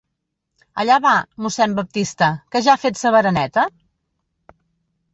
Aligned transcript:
Allà 0.83 0.97
va, 1.07 1.11
mossèn 1.47 1.77
Baptista, 1.81 2.31
¿que 2.57 2.65
ja 2.71 2.75
ha 2.77 2.83
fet 2.87 3.01
sa 3.05 3.15
bereneta? 3.19 3.71